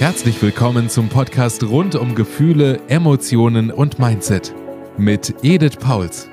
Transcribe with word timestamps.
Herzlich 0.00 0.40
willkommen 0.40 0.88
zum 0.88 1.10
Podcast 1.10 1.62
rund 1.62 1.94
um 1.94 2.14
Gefühle, 2.14 2.80
Emotionen 2.88 3.70
und 3.70 3.98
Mindset 3.98 4.54
mit 4.96 5.44
Edith 5.44 5.76
Pauls. 5.76 6.26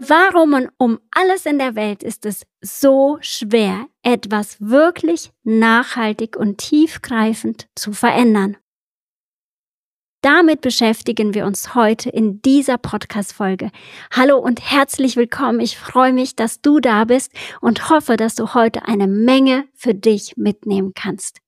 Warum 0.00 0.68
um 0.76 0.98
alles 1.12 1.46
in 1.46 1.60
der 1.60 1.76
Welt 1.76 2.02
ist 2.02 2.26
es 2.26 2.42
so 2.60 3.18
schwer, 3.20 3.86
etwas 4.02 4.56
wirklich 4.60 5.30
nachhaltig 5.44 6.36
und 6.36 6.58
tiefgreifend 6.58 7.68
zu 7.76 7.92
verändern? 7.92 8.56
Damit 10.20 10.62
beschäftigen 10.62 11.32
wir 11.32 11.46
uns 11.46 11.76
heute 11.76 12.10
in 12.10 12.42
dieser 12.42 12.76
Podcast-Folge. 12.76 13.70
Hallo 14.10 14.38
und 14.38 14.60
herzlich 14.68 15.14
willkommen. 15.14 15.60
Ich 15.60 15.78
freue 15.78 16.12
mich, 16.12 16.34
dass 16.34 16.60
du 16.60 16.80
da 16.80 17.04
bist 17.04 17.30
und 17.60 17.88
hoffe, 17.88 18.16
dass 18.16 18.34
du 18.34 18.52
heute 18.52 18.88
eine 18.88 19.06
Menge 19.06 19.68
für 19.74 19.94
dich 19.94 20.36
mitnehmen 20.36 20.90
kannst. 20.96 21.43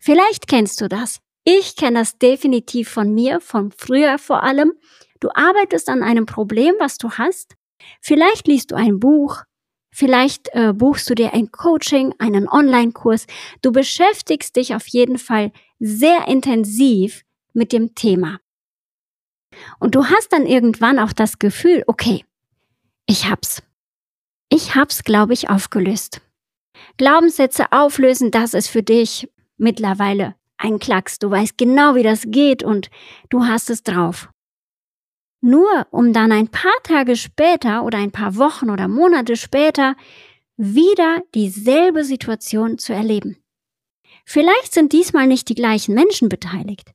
Vielleicht 0.00 0.48
kennst 0.48 0.80
du 0.80 0.88
das. 0.88 1.20
Ich 1.44 1.76
kenne 1.76 2.00
das 2.00 2.18
definitiv 2.18 2.88
von 2.88 3.14
mir, 3.14 3.40
von 3.40 3.72
früher 3.72 4.18
vor 4.18 4.42
allem. 4.42 4.72
Du 5.20 5.28
arbeitest 5.34 5.88
an 5.88 6.02
einem 6.02 6.26
Problem, 6.26 6.74
was 6.78 6.98
du 6.98 7.12
hast. 7.12 7.54
Vielleicht 8.00 8.46
liest 8.46 8.70
du 8.70 8.76
ein 8.76 9.00
Buch, 9.00 9.42
Vielleicht 9.92 10.48
äh, 10.52 10.72
buchst 10.72 11.10
du 11.10 11.14
dir 11.14 11.34
ein 11.34 11.50
Coaching, 11.50 12.14
einen 12.18 12.48
Online-Kurs. 12.48 13.26
Du 13.60 13.72
beschäftigst 13.72 14.54
dich 14.56 14.74
auf 14.74 14.86
jeden 14.86 15.18
Fall 15.18 15.52
sehr 15.78 16.28
intensiv 16.28 17.24
mit 17.52 17.72
dem 17.72 17.94
Thema. 17.94 18.38
Und 19.80 19.96
du 19.96 20.06
hast 20.06 20.32
dann 20.32 20.46
irgendwann 20.46 20.98
auch 21.00 21.12
das 21.12 21.38
Gefühl, 21.38 21.82
okay, 21.88 22.24
ich 23.06 23.28
hab's. 23.28 23.62
Ich 24.48 24.76
hab's, 24.76 25.02
glaube 25.02 25.32
ich, 25.32 25.50
aufgelöst. 25.50 26.20
Glaubenssätze 26.96 27.72
auflösen, 27.72 28.30
das 28.30 28.54
ist 28.54 28.68
für 28.68 28.82
dich 28.82 29.28
mittlerweile 29.60 30.34
ein 30.56 30.78
Klacks. 30.78 31.18
Du 31.18 31.30
weißt 31.30 31.56
genau, 31.56 31.94
wie 31.94 32.02
das 32.02 32.24
geht 32.26 32.62
und 32.62 32.90
du 33.28 33.44
hast 33.44 33.70
es 33.70 33.82
drauf. 33.82 34.28
Nur 35.40 35.86
um 35.90 36.12
dann 36.12 36.32
ein 36.32 36.48
paar 36.48 36.82
Tage 36.82 37.16
später 37.16 37.84
oder 37.84 37.98
ein 37.98 38.12
paar 38.12 38.36
Wochen 38.36 38.68
oder 38.68 38.88
Monate 38.88 39.36
später 39.36 39.96
wieder 40.56 41.22
dieselbe 41.34 42.04
Situation 42.04 42.76
zu 42.78 42.92
erleben. 42.92 43.42
Vielleicht 44.26 44.74
sind 44.74 44.92
diesmal 44.92 45.26
nicht 45.26 45.48
die 45.48 45.54
gleichen 45.54 45.94
Menschen 45.94 46.28
beteiligt. 46.28 46.92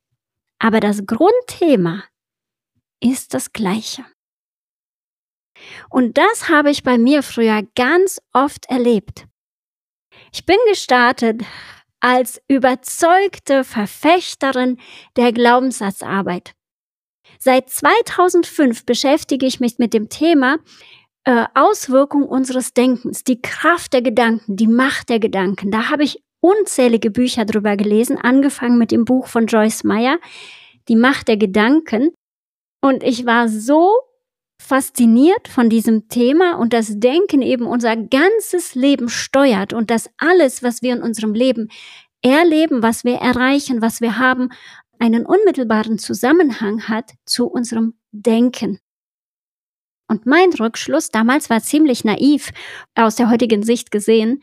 Aber 0.60 0.80
das 0.80 1.06
Grundthema 1.06 2.04
ist 3.02 3.34
das 3.34 3.52
gleiche. 3.52 4.06
Und 5.90 6.18
das 6.18 6.50
habe 6.50 6.70
ich 6.70 6.84
bei 6.84 6.98
mir 6.98 7.24
früher 7.24 7.64
ganz 7.76 8.22
oft 8.34 8.66
erlebt. 8.68 9.26
Ich 10.32 10.46
bin 10.46 10.58
gestartet 10.70 11.44
als 12.06 12.40
überzeugte 12.48 13.64
Verfechterin 13.64 14.78
der 15.18 15.34
Glaubenssatzarbeit. 15.34 16.54
Seit 17.40 17.72
2005 17.72 18.86
beschäftige 18.86 19.48
ich 19.48 19.60
mich 19.60 19.80
mit 19.80 19.92
dem 19.92 20.08
Thema 20.08 20.58
äh, 21.24 21.46
Auswirkung 21.56 22.22
unseres 22.22 22.74
Denkens, 22.74 23.24
die 23.24 23.42
Kraft 23.42 23.94
der 23.94 24.04
Gedanken, 24.04 24.56
die 24.56 24.68
Macht 24.68 25.10
der 25.10 25.20
Gedanken. 25.20 25.72
Da 25.72 25.90
habe 25.90 26.04
ich 26.04 26.22
unzählige 26.42 27.10
Bücher 27.10 27.44
drüber 27.44 27.76
gelesen, 27.76 28.20
angefangen 28.20 28.78
mit 28.78 28.92
dem 28.92 29.04
Buch 29.04 29.26
von 29.26 29.48
Joyce 29.48 29.84
Meyer, 29.84 30.20
Die 30.88 30.96
Macht 30.96 31.28
der 31.28 31.38
Gedanken. 31.38 32.12
Und 32.82 33.02
ich 33.02 33.26
war 33.26 33.50
so 33.50 33.90
fasziniert 34.58 35.48
von 35.48 35.70
diesem 35.70 36.08
Thema 36.08 36.54
und 36.54 36.74
das 36.74 37.00
Denken 37.00 37.42
eben 37.42 37.66
unser 37.66 37.96
ganzes 37.96 38.76
Leben 38.76 39.10
steuert 39.10 39.74
und 39.74 39.92
dass 39.92 40.10
alles, 40.18 40.64
was 40.64 40.82
wir 40.82 40.94
in 40.94 41.02
unserem 41.02 41.34
Leben 41.34 41.70
erleben, 42.22 42.82
was 42.82 43.04
wir 43.04 43.16
erreichen, 43.16 43.82
was 43.82 44.02
wir 44.02 44.18
haben, 44.18 44.50
einen 45.00 45.26
unmittelbaren 45.26 46.00
Zusammenhang 46.00 46.88
hat 46.88 47.12
zu 47.26 47.48
unserem 47.48 47.96
Denken. 48.12 48.80
Und 50.08 50.26
mein 50.26 50.54
Rückschluss 50.54 51.10
damals 51.10 51.50
war 51.50 51.62
ziemlich 51.62 52.04
naiv 52.04 52.52
aus 52.96 53.16
der 53.16 53.30
heutigen 53.30 53.64
Sicht 53.64 53.92
gesehen. 53.92 54.42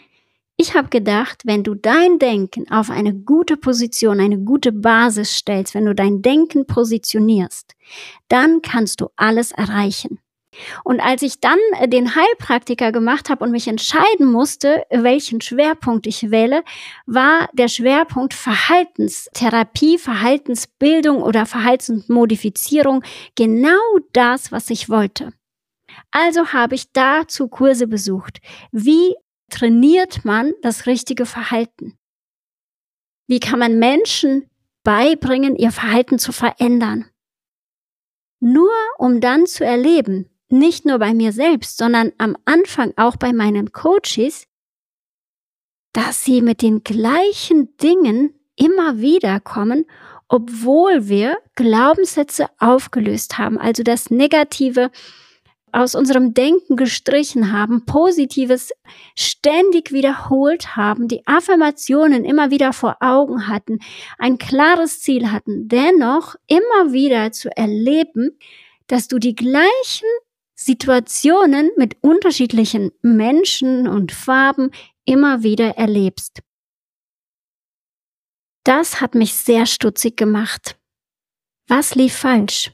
Ich 0.56 0.74
habe 0.74 0.88
gedacht, 0.88 1.42
wenn 1.44 1.64
du 1.64 1.74
dein 1.74 2.18
Denken 2.18 2.70
auf 2.70 2.90
eine 2.90 3.14
gute 3.14 3.56
Position, 3.56 4.20
eine 4.20 4.38
gute 4.38 4.70
Basis 4.70 5.32
stellst, 5.32 5.74
wenn 5.74 5.86
du 5.86 5.94
dein 5.94 6.22
Denken 6.22 6.66
positionierst, 6.66 7.74
dann 8.28 8.62
kannst 8.62 9.00
du 9.00 9.08
alles 9.16 9.52
erreichen. 9.52 10.20
Und 10.84 11.00
als 11.00 11.22
ich 11.22 11.40
dann 11.40 11.58
äh, 11.80 11.88
den 11.88 12.14
Heilpraktiker 12.14 12.92
gemacht 12.92 13.30
habe 13.30 13.44
und 13.44 13.52
mich 13.52 13.68
entscheiden 13.68 14.30
musste, 14.30 14.84
welchen 14.90 15.40
Schwerpunkt 15.40 16.06
ich 16.06 16.30
wähle, 16.30 16.62
war 17.06 17.48
der 17.54 17.68
Schwerpunkt 17.68 18.34
Verhaltenstherapie, 18.34 19.98
Verhaltensbildung 19.98 21.22
oder 21.22 21.46
Verhaltensmodifizierung 21.46 23.02
genau 23.34 23.80
das, 24.12 24.52
was 24.52 24.68
ich 24.70 24.88
wollte. 24.90 25.32
Also 26.10 26.48
habe 26.48 26.74
ich 26.74 26.92
dazu 26.92 27.48
Kurse 27.48 27.86
besucht. 27.86 28.40
Wie 28.70 29.14
trainiert 29.52 30.24
man 30.24 30.52
das 30.62 30.86
richtige 30.86 31.26
Verhalten? 31.26 31.98
Wie 33.28 33.40
kann 33.40 33.58
man 33.58 33.78
Menschen 33.78 34.50
beibringen, 34.82 35.56
ihr 35.56 35.70
Verhalten 35.70 36.18
zu 36.18 36.32
verändern? 36.32 37.08
Nur 38.40 38.72
um 38.98 39.20
dann 39.20 39.46
zu 39.46 39.64
erleben, 39.64 40.28
nicht 40.48 40.84
nur 40.84 40.98
bei 40.98 41.14
mir 41.14 41.32
selbst, 41.32 41.78
sondern 41.78 42.12
am 42.18 42.36
Anfang 42.44 42.92
auch 42.96 43.16
bei 43.16 43.32
meinen 43.32 43.72
Coaches, 43.72 44.48
dass 45.92 46.24
sie 46.24 46.42
mit 46.42 46.62
den 46.62 46.82
gleichen 46.82 47.76
Dingen 47.76 48.34
immer 48.56 48.98
wieder 48.98 49.40
kommen, 49.40 49.86
obwohl 50.28 51.08
wir 51.08 51.38
Glaubenssätze 51.54 52.46
aufgelöst 52.58 53.38
haben, 53.38 53.58
also 53.58 53.82
das 53.82 54.10
Negative 54.10 54.90
aus 55.72 55.94
unserem 55.94 56.34
Denken 56.34 56.76
gestrichen 56.76 57.50
haben, 57.52 57.84
Positives 57.86 58.72
ständig 59.16 59.90
wiederholt 59.90 60.76
haben, 60.76 61.08
die 61.08 61.26
Affirmationen 61.26 62.24
immer 62.24 62.50
wieder 62.50 62.72
vor 62.72 62.98
Augen 63.00 63.48
hatten, 63.48 63.80
ein 64.18 64.38
klares 64.38 65.00
Ziel 65.00 65.30
hatten, 65.32 65.68
dennoch 65.68 66.36
immer 66.46 66.92
wieder 66.92 67.32
zu 67.32 67.54
erleben, 67.56 68.38
dass 68.86 69.08
du 69.08 69.18
die 69.18 69.34
gleichen 69.34 70.08
Situationen 70.54 71.70
mit 71.76 71.96
unterschiedlichen 72.02 72.92
Menschen 73.00 73.88
und 73.88 74.12
Farben 74.12 74.70
immer 75.04 75.42
wieder 75.42 75.76
erlebst. 75.76 76.40
Das 78.64 79.00
hat 79.00 79.14
mich 79.14 79.34
sehr 79.34 79.66
stutzig 79.66 80.16
gemacht. 80.16 80.78
Was 81.66 81.94
lief 81.94 82.14
falsch? 82.14 82.70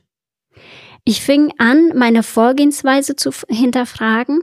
Ich 1.08 1.22
fing 1.22 1.54
an, 1.56 1.92
meine 1.94 2.22
Vorgehensweise 2.22 3.16
zu 3.16 3.30
hinterfragen, 3.48 4.42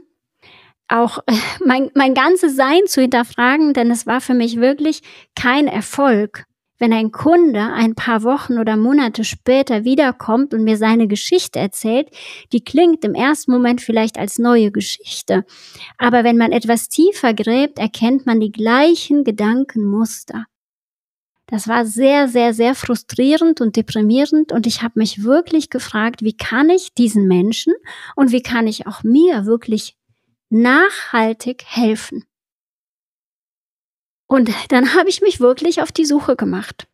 auch 0.88 1.20
mein, 1.64 1.92
mein 1.94 2.12
ganzes 2.12 2.56
Sein 2.56 2.80
zu 2.88 3.02
hinterfragen, 3.02 3.72
denn 3.72 3.88
es 3.88 4.04
war 4.04 4.20
für 4.20 4.34
mich 4.34 4.56
wirklich 4.56 5.02
kein 5.36 5.68
Erfolg. 5.68 6.44
Wenn 6.80 6.92
ein 6.92 7.12
Kunde 7.12 7.72
ein 7.72 7.94
paar 7.94 8.24
Wochen 8.24 8.58
oder 8.58 8.76
Monate 8.76 9.22
später 9.22 9.84
wiederkommt 9.84 10.54
und 10.54 10.64
mir 10.64 10.76
seine 10.76 11.06
Geschichte 11.06 11.60
erzählt, 11.60 12.08
die 12.52 12.64
klingt 12.64 13.04
im 13.04 13.14
ersten 13.14 13.52
Moment 13.52 13.80
vielleicht 13.80 14.18
als 14.18 14.40
neue 14.40 14.72
Geschichte. 14.72 15.44
Aber 15.98 16.24
wenn 16.24 16.36
man 16.36 16.50
etwas 16.50 16.88
tiefer 16.88 17.32
gräbt, 17.32 17.78
erkennt 17.78 18.26
man 18.26 18.40
die 18.40 18.50
gleichen 18.50 19.22
Gedankenmuster. 19.22 20.46
Das 21.48 21.68
war 21.68 21.86
sehr, 21.86 22.26
sehr, 22.28 22.52
sehr 22.54 22.74
frustrierend 22.74 23.60
und 23.60 23.76
deprimierend 23.76 24.50
und 24.50 24.66
ich 24.66 24.82
habe 24.82 24.98
mich 24.98 25.22
wirklich 25.22 25.70
gefragt, 25.70 26.22
wie 26.22 26.36
kann 26.36 26.70
ich 26.70 26.92
diesen 26.94 27.28
Menschen 27.28 27.72
und 28.16 28.32
wie 28.32 28.42
kann 28.42 28.66
ich 28.66 28.86
auch 28.88 29.04
mir 29.04 29.46
wirklich 29.46 29.96
nachhaltig 30.50 31.64
helfen. 31.64 32.24
Und 34.26 34.50
dann 34.70 34.94
habe 34.94 35.08
ich 35.08 35.20
mich 35.20 35.40
wirklich 35.40 35.82
auf 35.82 35.92
die 35.92 36.04
Suche 36.04 36.34
gemacht. 36.36 36.88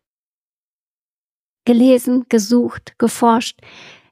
Gelesen, 1.65 2.25
gesucht, 2.29 2.93
geforscht. 2.99 3.59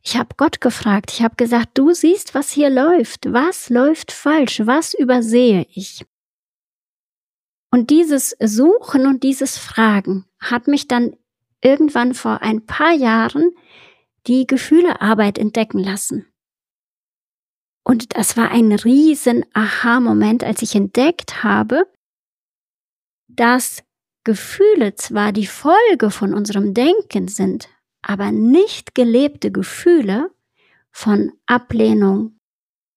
Ich 0.04 0.18
habe 0.18 0.30
Gott 0.38 0.62
gefragt. 0.62 1.12
Ich 1.12 1.22
habe 1.22 1.36
gesagt, 1.36 1.78
du 1.78 1.94
siehst, 1.94 2.34
was 2.34 2.50
hier 2.50 2.70
läuft. 2.70 3.32
Was 3.32 3.70
läuft 3.70 4.12
falsch? 4.12 4.62
Was 4.66 4.96
übersehe 4.96 5.68
ich? 5.74 6.04
Und 7.72 7.90
dieses 7.90 8.36
Suchen 8.40 9.08
und 9.08 9.24
dieses 9.24 9.58
Fragen 9.58 10.26
hat 10.40 10.68
mich 10.68 10.88
dann 10.88 11.16
irgendwann 11.62 12.14
vor 12.14 12.42
ein 12.42 12.66
paar 12.66 12.94
Jahren 12.94 13.52
die 14.28 14.46
Gefühlearbeit 14.46 15.38
entdecken 15.38 15.80
lassen. 15.80 16.28
Und 17.84 18.16
das 18.16 18.38
war 18.38 18.52
ein 18.52 18.72
riesen 18.74 19.46
Aha-Moment, 19.54 20.44
als 20.44 20.62
ich 20.62 20.76
entdeckt 20.76 21.44
habe, 21.44 21.88
dass 23.28 23.84
Gefühle 24.24 24.96
zwar 24.96 25.32
die 25.32 25.48
Folge 25.48 26.12
von 26.12 26.34
unserem 26.34 26.74
Denken 26.74 27.28
sind, 27.28 27.70
aber 28.02 28.32
nicht 28.32 28.94
gelebte 28.94 29.52
Gefühle 29.52 30.30
von 30.92 31.32
Ablehnung, 31.48 32.38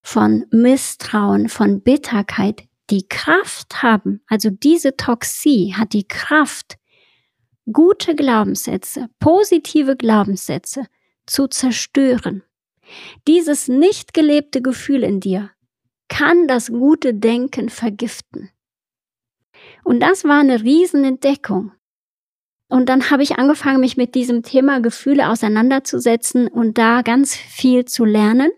von 0.03 0.47
Misstrauen, 0.51 1.49
von 1.49 1.81
Bitterkeit 1.81 2.69
die 2.91 3.07
Kraft 3.09 3.83
haben, 3.83 4.23
also 4.27 4.51
diese 4.51 4.97
Toxie 4.97 5.75
hat 5.75 5.93
die 5.93 6.07
Kraft, 6.07 6.77
gute 7.73 8.15
Glaubenssätze, 8.15 9.09
positive 9.19 9.97
Glaubenssätze 9.97 10.87
zu 11.27 11.49
zerstören. 11.49 12.43
Dieses 13.27 13.69
nicht 13.69 14.13
gelebte 14.13 14.61
Gefühl 14.61 15.03
in 15.03 15.21
dir 15.21 15.51
kann 16.09 16.47
das 16.47 16.69
gute 16.69 17.15
Denken 17.15 17.71
vergiften. 17.71 18.51
Und 19.83 20.01
das 20.01 20.25
war 20.25 20.41
eine 20.41 20.63
Riesenentdeckung. 20.63 21.73
Und 22.69 22.89
dann 22.89 23.11
habe 23.11 23.23
ich 23.23 23.39
angefangen, 23.39 23.81
mich 23.81 23.97
mit 23.97 24.15
diesem 24.15 24.43
Thema 24.43 24.81
Gefühle 24.81 25.31
auseinanderzusetzen 25.31 26.49
und 26.49 26.77
da 26.77 27.03
ganz 27.03 27.35
viel 27.35 27.85
zu 27.85 28.05
lernen 28.05 28.51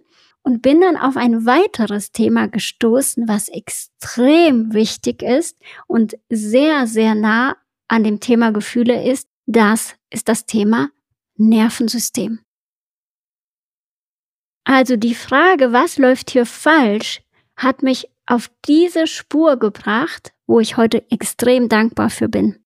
und 0.46 0.62
bin 0.62 0.80
dann 0.80 0.96
auf 0.96 1.16
ein 1.16 1.44
weiteres 1.44 2.12
Thema 2.12 2.46
gestoßen, 2.46 3.26
was 3.26 3.48
extrem 3.48 4.72
wichtig 4.72 5.20
ist 5.20 5.58
und 5.88 6.16
sehr, 6.30 6.86
sehr 6.86 7.16
nah 7.16 7.56
an 7.88 8.04
dem 8.04 8.20
Thema 8.20 8.52
Gefühle 8.52 9.10
ist. 9.10 9.28
Das 9.46 9.96
ist 10.08 10.28
das 10.28 10.46
Thema 10.46 10.90
Nervensystem. 11.36 12.38
Also 14.62 14.96
die 14.96 15.16
Frage, 15.16 15.72
was 15.72 15.98
läuft 15.98 16.30
hier 16.30 16.46
falsch, 16.46 17.22
hat 17.56 17.82
mich 17.82 18.08
auf 18.26 18.48
diese 18.68 19.08
Spur 19.08 19.56
gebracht, 19.56 20.32
wo 20.46 20.60
ich 20.60 20.76
heute 20.76 21.10
extrem 21.10 21.68
dankbar 21.68 22.08
für 22.08 22.28
bin. 22.28 22.64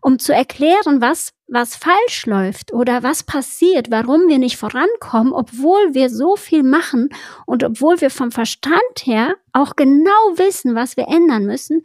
Um 0.00 0.18
zu 0.18 0.32
erklären, 0.32 1.00
was, 1.00 1.32
was 1.46 1.76
falsch 1.76 2.26
läuft 2.26 2.72
oder 2.72 3.02
was 3.02 3.22
passiert, 3.22 3.90
warum 3.90 4.28
wir 4.28 4.38
nicht 4.38 4.56
vorankommen, 4.56 5.32
obwohl 5.32 5.94
wir 5.94 6.10
so 6.10 6.36
viel 6.36 6.62
machen 6.62 7.08
und 7.46 7.64
obwohl 7.64 8.00
wir 8.00 8.10
vom 8.10 8.30
Verstand 8.30 8.78
her 9.02 9.34
auch 9.52 9.76
genau 9.76 10.10
wissen, 10.36 10.74
was 10.74 10.96
wir 10.96 11.08
ändern 11.08 11.46
müssen, 11.46 11.82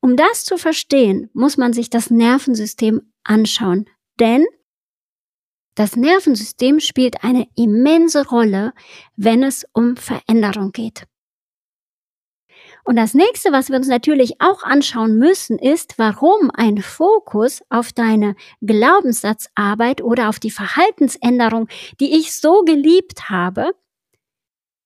um 0.00 0.16
das 0.16 0.44
zu 0.44 0.58
verstehen, 0.58 1.30
muss 1.32 1.56
man 1.56 1.72
sich 1.72 1.88
das 1.88 2.10
Nervensystem 2.10 3.12
anschauen. 3.24 3.88
Denn 4.18 4.44
das 5.74 5.96
Nervensystem 5.96 6.80
spielt 6.80 7.24
eine 7.24 7.46
immense 7.56 8.26
Rolle, 8.26 8.74
wenn 9.16 9.42
es 9.42 9.64
um 9.72 9.96
Veränderung 9.96 10.72
geht. 10.72 11.04
Und 12.84 12.96
das 12.96 13.14
nächste, 13.14 13.52
was 13.52 13.68
wir 13.68 13.76
uns 13.76 13.86
natürlich 13.86 14.40
auch 14.40 14.64
anschauen 14.64 15.16
müssen, 15.16 15.58
ist, 15.58 15.98
warum 15.98 16.50
ein 16.52 16.82
Fokus 16.82 17.62
auf 17.68 17.92
deine 17.92 18.34
Glaubenssatzarbeit 18.60 20.02
oder 20.02 20.28
auf 20.28 20.40
die 20.40 20.50
Verhaltensänderung, 20.50 21.68
die 22.00 22.18
ich 22.18 22.38
so 22.38 22.62
geliebt 22.62 23.30
habe, 23.30 23.72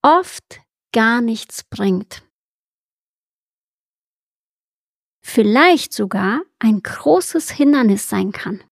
oft 0.03 0.61
gar 0.93 1.23
nichts 1.23 1.65
bringt. 1.65 2.23
Vielleicht 5.25 5.93
sogar 5.93 6.43
ein 6.59 6.83
großes 6.83 7.51
Hindernis 7.51 8.09
sein 8.09 8.31
kann 8.31 8.63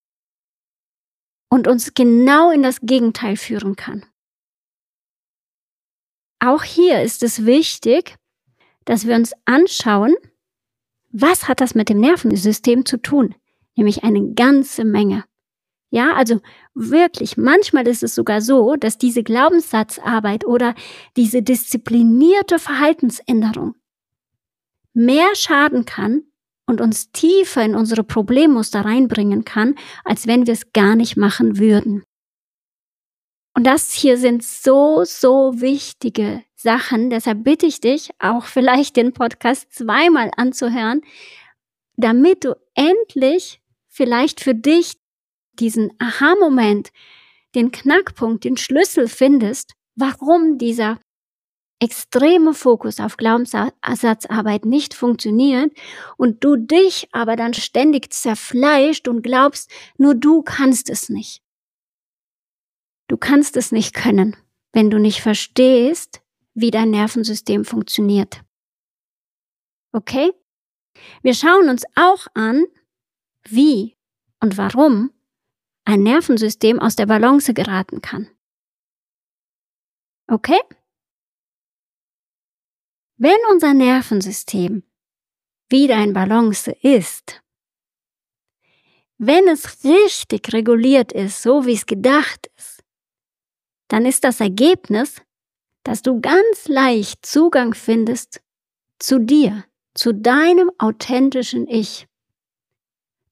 und 1.51 1.67
uns 1.67 1.95
genau 1.95 2.51
in 2.51 2.63
das 2.63 2.81
Gegenteil 2.81 3.37
führen 3.37 3.75
kann. 3.75 4.07
Auch 6.41 6.63
hier 6.63 7.03
ist 7.03 7.23
es 7.23 7.47
wichtig, 7.47 8.17
dass 8.85 9.07
wir 9.07 9.15
uns 9.15 9.33
anschauen, 9.45 10.15
was 11.11 11.49
hat 11.49 11.61
das 11.61 11.75
mit 11.75 11.89
dem 11.89 12.01
Nervensystem 12.01 12.85
zu 12.85 12.97
tun? 12.97 13.35
Nämlich 13.77 14.05
eine 14.05 14.35
ganze 14.35 14.85
Menge. 14.85 15.25
Ja, 15.91 16.15
also 16.15 16.41
wirklich, 16.75 17.37
manchmal 17.37 17.87
ist 17.87 18.03
es 18.03 18.17
sogar 18.17 18.41
so, 18.41 18.75
dass 18.75 18.99
diese 18.99 19.23
Glaubenssatzarbeit 19.23 20.45
oder 20.45 20.75
diese 21.17 21.43
disziplinierte 21.43 22.59
Verhaltensänderung 22.59 23.77
mehr 24.93 25.35
schaden 25.35 25.85
kann 25.85 26.25
und 26.67 26.81
uns 26.81 27.13
tiefer 27.13 27.65
in 27.65 27.77
unsere 27.77 28.03
Problemmuster 28.03 28.85
reinbringen 28.85 29.45
kann, 29.45 29.77
als 30.05 30.27
wenn 30.27 30.47
wir 30.47 30.55
es 30.55 30.73
gar 30.73 30.97
nicht 30.97 31.17
machen 31.17 31.59
würden. 31.59 32.03
Und 33.55 33.65
das 33.65 33.93
hier 33.93 34.19
sind 34.19 34.43
so, 34.43 35.05
so 35.05 35.61
wichtige 35.61 36.43
Sachen. 36.57 37.09
Deshalb 37.09 37.45
bitte 37.45 37.67
ich 37.67 37.81
dich, 37.81 38.11
auch 38.19 38.47
vielleicht 38.47 38.97
den 38.97 39.13
Podcast 39.13 39.73
zweimal 39.73 40.31
anzuhören, 40.37 41.03
damit 41.97 42.45
du 42.45 42.57
endlich 42.75 43.61
vielleicht 43.89 44.41
für 44.41 44.55
dich 44.55 44.95
diesen 45.53 45.93
Aha-Moment, 46.01 46.91
den 47.55 47.71
Knackpunkt, 47.71 48.43
den 48.43 48.57
Schlüssel 48.57 49.07
findest, 49.07 49.75
warum 49.95 50.59
dieser 50.59 50.99
extreme 51.79 52.55
Fokus 52.55 52.99
auf 52.99 53.17
Glaubensersatzarbeit 53.17 54.65
nicht 54.65 54.95
funktioniert 54.95 55.73
und 56.17 56.43
du 56.43 56.57
dich 56.57 57.09
aber 57.13 57.37
dann 57.37 57.55
ständig 57.55 58.13
zerfleischt 58.13 59.07
und 59.07 59.23
glaubst, 59.23 59.71
nur 59.97 60.15
du 60.17 60.43
kannst 60.43 60.91
es 60.91 61.09
nicht. 61.09 61.44
Du 63.09 63.17
kannst 63.17 63.57
es 63.57 63.73
nicht 63.73 63.95
können, 63.95 64.37
wenn 64.73 64.91
du 64.91 64.99
nicht 64.99 65.21
verstehst, 65.21 66.23
wie 66.55 66.71
dein 66.71 66.91
Nervensystem 66.91 67.65
funktioniert. 67.65 68.43
Okay? 69.93 70.33
Wir 71.23 71.35
schauen 71.35 71.69
uns 71.69 71.85
auch 71.97 72.27
an, 72.35 72.65
wie 73.45 73.97
und 74.41 74.57
warum 74.57 75.11
ein 75.85 76.03
Nervensystem 76.03 76.81
aus 76.81 76.97
der 76.97 77.07
Balance 77.07 77.53
geraten 77.53 78.01
kann. 78.01 78.31
Okay? 80.27 80.61
Wenn 83.17 83.37
unser 83.53 83.75
Nervensystem 83.75 84.83
wieder 85.69 86.03
in 86.03 86.13
Balance 86.13 86.73
ist, 86.83 87.43
wenn 89.19 89.47
es 89.47 89.85
richtig 89.85 90.53
reguliert 90.53 91.13
ist, 91.13 91.43
so 91.43 91.67
wie 91.67 91.75
es 91.75 91.87
gedacht 91.87 92.51
ist, 92.57 92.74
dann 93.89 94.07
ist 94.07 94.25
das 94.25 94.41
Ergebnis, 94.41 95.21
dass 95.85 96.03
du 96.03 96.21
ganz 96.21 96.67
leicht 96.69 97.25
Zugang 97.27 97.75
findest 97.75 98.41
zu 98.99 99.19
dir, 99.19 99.65
zu 99.95 100.13
deinem 100.13 100.71
authentischen 100.79 101.69
Ich, 101.69 102.07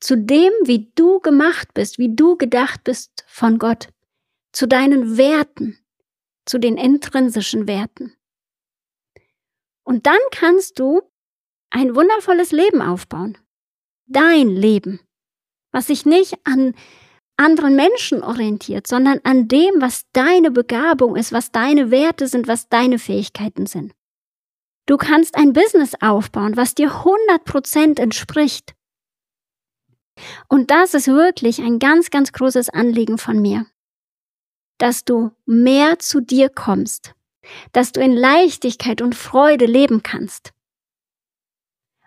zu 0.00 0.16
dem, 0.16 0.52
wie 0.64 0.90
du 0.94 1.20
gemacht 1.20 1.72
bist, 1.74 1.98
wie 1.98 2.14
du 2.14 2.36
gedacht 2.36 2.84
bist 2.84 3.24
von 3.26 3.58
Gott, 3.58 3.88
zu 4.52 4.66
deinen 4.66 5.16
Werten, 5.16 5.78
zu 6.44 6.58
den 6.58 6.76
intrinsischen 6.76 7.66
Werten. 7.66 8.14
Und 9.84 10.06
dann 10.06 10.18
kannst 10.30 10.78
du 10.78 11.02
ein 11.70 11.96
wundervolles 11.96 12.52
Leben 12.52 12.82
aufbauen. 12.82 13.38
Dein 14.06 14.48
Leben, 14.48 15.00
was 15.70 15.86
sich 15.86 16.04
nicht 16.04 16.34
an 16.44 16.74
anderen 17.36 17.76
Menschen 17.76 18.22
orientiert, 18.22 18.86
sondern 18.86 19.20
an 19.24 19.48
dem, 19.48 19.80
was 19.80 20.04
deine 20.12 20.50
Begabung 20.50 21.16
ist, 21.16 21.32
was 21.32 21.50
deine 21.50 21.90
Werte 21.90 22.28
sind, 22.28 22.46
was 22.48 22.68
deine 22.68 22.98
Fähigkeiten 22.98 23.66
sind. 23.66 23.92
Du 24.86 24.96
kannst 24.96 25.36
ein 25.36 25.52
Business 25.52 25.92
aufbauen, 26.00 26.56
was 26.56 26.74
dir 26.74 26.90
100% 26.90 28.00
entspricht. 28.00 28.74
Und 30.48 30.70
das 30.70 30.94
ist 30.94 31.08
wirklich 31.08 31.60
ein 31.60 31.78
ganz, 31.78 32.10
ganz 32.10 32.32
großes 32.32 32.68
Anliegen 32.68 33.18
von 33.18 33.40
mir, 33.40 33.66
dass 34.78 35.04
du 35.04 35.30
mehr 35.46 35.98
zu 35.98 36.20
dir 36.20 36.48
kommst, 36.48 37.14
dass 37.72 37.92
du 37.92 38.00
in 38.00 38.12
Leichtigkeit 38.12 39.00
und 39.00 39.14
Freude 39.14 39.66
leben 39.66 40.02
kannst. 40.02 40.52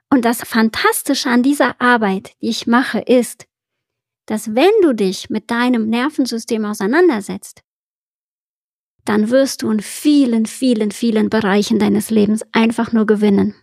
Und 0.10 0.24
das 0.24 0.42
Fantastische 0.42 1.30
an 1.30 1.44
dieser 1.44 1.82
Arbeit, 1.82 2.36
die 2.42 2.50
ich 2.50 2.68
mache, 2.68 3.00
ist, 3.00 3.48
dass 4.26 4.56
wenn 4.56 4.72
du 4.82 4.94
dich 4.94 5.30
mit 5.30 5.52
deinem 5.52 5.90
Nervensystem 5.90 6.66
auseinandersetzt, 6.66 7.62
dann 9.06 9.30
wirst 9.30 9.62
du 9.62 9.70
in 9.70 9.82
vielen, 9.82 10.46
vielen, 10.46 10.92
vielen 10.92 11.30
Bereichen 11.30 11.78
deines 11.78 12.10
Lebens 12.10 12.44
einfach 12.52 12.92
nur 12.92 13.06
gewinnen. 13.06 13.56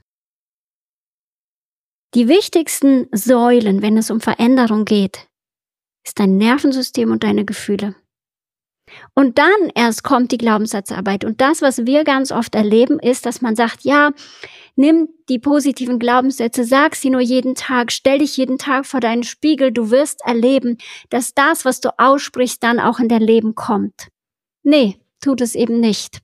Die 2.14 2.28
wichtigsten 2.28 3.09
Säulen, 3.11 3.83
wenn 3.83 3.97
es 3.97 4.11
um 4.11 4.21
Veränderung 4.21 4.85
geht, 4.85 5.28
ist 6.07 6.21
dein 6.21 6.37
Nervensystem 6.37 7.11
und 7.11 7.25
deine 7.25 7.45
Gefühle. 7.45 7.95
Und 9.14 9.38
dann 9.38 9.71
erst 9.75 10.04
kommt 10.04 10.33
die 10.33 10.38
Glaubenssatzarbeit. 10.38 11.25
Und 11.25 11.40
das, 11.40 11.62
was 11.62 11.87
wir 11.87 12.04
ganz 12.04 12.31
oft 12.31 12.54
erleben, 12.54 12.99
ist, 12.99 13.25
dass 13.25 13.40
man 13.40 13.57
sagt, 13.57 13.83
ja, 13.83 14.11
Nimm 14.74 15.08
die 15.28 15.38
positiven 15.38 15.98
Glaubenssätze, 15.98 16.64
sag 16.64 16.96
sie 16.96 17.10
nur 17.10 17.20
jeden 17.20 17.54
Tag, 17.54 17.92
stell 17.92 18.18
dich 18.18 18.36
jeden 18.36 18.58
Tag 18.58 18.86
vor 18.86 19.00
deinen 19.00 19.22
Spiegel, 19.22 19.70
du 19.70 19.90
wirst 19.90 20.20
erleben, 20.24 20.78
dass 21.10 21.34
das, 21.34 21.64
was 21.64 21.80
du 21.80 21.90
aussprichst, 21.98 22.62
dann 22.62 22.80
auch 22.80 22.98
in 22.98 23.08
dein 23.08 23.20
Leben 23.20 23.54
kommt. 23.54 24.08
Nee, 24.62 24.98
tut 25.20 25.40
es 25.40 25.54
eben 25.54 25.80
nicht. 25.80 26.20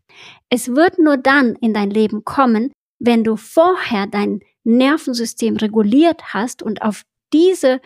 Es 0.49 0.69
wird 0.69 0.99
nur 0.99 1.19
dann 1.19 1.57
in 1.57 1.75
dein 1.75 1.91
Leben 1.91 2.25
kommen, 2.25 2.73
wenn 2.99 3.23
du 3.23 3.37
vorher 3.37 4.07
dein 4.07 4.41
Nervensystem 4.65 5.57
reguliert 5.57 6.33
hast 6.33 6.63
und 6.63 6.83
auf 6.83 7.03
diese 7.33 7.81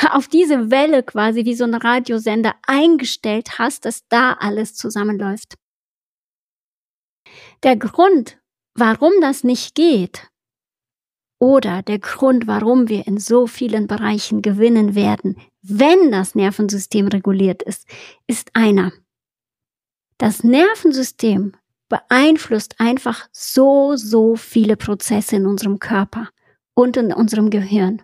auf 0.12 0.28
diese 0.28 0.70
Welle 0.70 1.02
quasi 1.02 1.44
wie 1.44 1.54
so 1.54 1.64
ein 1.64 1.74
Radiosender 1.74 2.54
eingestellt 2.66 3.58
hast, 3.58 3.84
dass 3.84 4.06
da 4.08 4.34
alles 4.34 4.74
zusammenläuft. 4.74 5.56
Der 7.62 7.76
Grund, 7.76 8.39
Warum 8.80 9.12
das 9.20 9.44
nicht 9.44 9.74
geht, 9.74 10.30
oder 11.38 11.82
der 11.82 11.98
Grund, 11.98 12.46
warum 12.46 12.88
wir 12.88 13.06
in 13.06 13.18
so 13.18 13.46
vielen 13.46 13.86
Bereichen 13.86 14.40
gewinnen 14.40 14.94
werden, 14.94 15.36
wenn 15.60 16.10
das 16.10 16.34
Nervensystem 16.34 17.06
reguliert 17.08 17.62
ist, 17.62 17.86
ist 18.26 18.48
einer. 18.54 18.90
Das 20.16 20.44
Nervensystem 20.44 21.52
beeinflusst 21.90 22.80
einfach 22.80 23.28
so, 23.32 23.96
so 23.96 24.34
viele 24.36 24.78
Prozesse 24.78 25.36
in 25.36 25.44
unserem 25.44 25.78
Körper 25.78 26.30
und 26.72 26.96
in 26.96 27.12
unserem 27.12 27.50
Gehirn. 27.50 28.00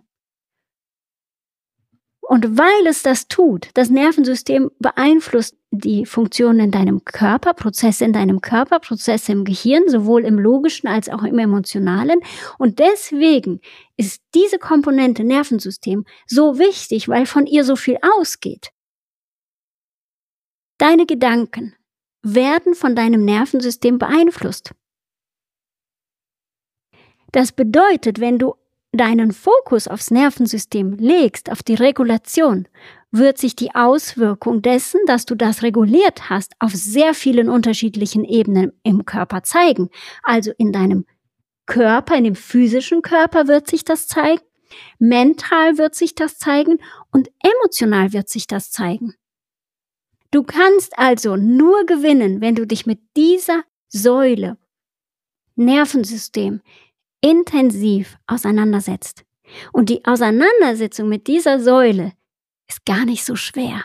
Und 2.28 2.58
weil 2.58 2.88
es 2.88 3.04
das 3.04 3.28
tut, 3.28 3.70
das 3.74 3.88
Nervensystem 3.88 4.72
beeinflusst 4.80 5.56
die 5.70 6.06
Funktionen 6.06 6.58
in 6.58 6.70
deinem 6.72 7.04
Körper, 7.04 7.54
Prozesse 7.54 8.04
in 8.04 8.12
deinem 8.12 8.40
Körper, 8.40 8.80
Prozesse 8.80 9.30
im 9.30 9.44
Gehirn, 9.44 9.88
sowohl 9.88 10.24
im 10.24 10.36
logischen 10.36 10.88
als 10.88 11.08
auch 11.08 11.22
im 11.22 11.38
emotionalen. 11.38 12.18
Und 12.58 12.80
deswegen 12.80 13.60
ist 13.96 14.22
diese 14.34 14.58
Komponente 14.58 15.22
Nervensystem 15.22 16.04
so 16.26 16.58
wichtig, 16.58 17.08
weil 17.08 17.26
von 17.26 17.46
ihr 17.46 17.62
so 17.62 17.76
viel 17.76 17.96
ausgeht. 18.18 18.70
Deine 20.78 21.06
Gedanken 21.06 21.76
werden 22.22 22.74
von 22.74 22.96
deinem 22.96 23.24
Nervensystem 23.24 23.98
beeinflusst. 23.98 24.74
Das 27.30 27.52
bedeutet, 27.52 28.18
wenn 28.18 28.40
du 28.40 28.56
deinen 28.92 29.32
Fokus 29.32 29.88
aufs 29.88 30.10
Nervensystem 30.10 30.94
legst, 30.98 31.50
auf 31.50 31.62
die 31.62 31.74
Regulation, 31.74 32.68
wird 33.10 33.38
sich 33.38 33.56
die 33.56 33.74
Auswirkung 33.74 34.62
dessen, 34.62 35.00
dass 35.06 35.26
du 35.26 35.34
das 35.34 35.62
reguliert 35.62 36.28
hast, 36.28 36.54
auf 36.58 36.72
sehr 36.72 37.14
vielen 37.14 37.48
unterschiedlichen 37.48 38.24
Ebenen 38.24 38.72
im 38.82 39.04
Körper 39.04 39.42
zeigen. 39.42 39.90
Also 40.22 40.52
in 40.58 40.72
deinem 40.72 41.06
Körper, 41.66 42.16
in 42.16 42.24
dem 42.24 42.34
physischen 42.36 43.02
Körper 43.02 43.48
wird 43.48 43.68
sich 43.68 43.84
das 43.84 44.06
zeigen, 44.06 44.42
mental 44.98 45.78
wird 45.78 45.94
sich 45.94 46.14
das 46.14 46.38
zeigen 46.38 46.78
und 47.12 47.30
emotional 47.42 48.12
wird 48.12 48.28
sich 48.28 48.46
das 48.46 48.70
zeigen. 48.70 49.14
Du 50.30 50.42
kannst 50.42 50.98
also 50.98 51.36
nur 51.36 51.86
gewinnen, 51.86 52.40
wenn 52.40 52.54
du 52.54 52.66
dich 52.66 52.86
mit 52.86 53.00
dieser 53.16 53.62
Säule 53.88 54.58
Nervensystem 55.54 56.60
intensiv 57.20 58.16
auseinandersetzt. 58.26 59.24
Und 59.72 59.88
die 59.90 60.04
Auseinandersetzung 60.04 61.08
mit 61.08 61.26
dieser 61.26 61.60
Säule 61.60 62.12
ist 62.68 62.84
gar 62.84 63.04
nicht 63.04 63.24
so 63.24 63.36
schwer. 63.36 63.84